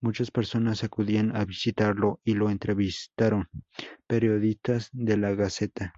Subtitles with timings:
[0.00, 3.48] Muchas personas acudían a visitarlo y lo entrevistaron
[4.06, 5.92] periodistas de La Gaceta.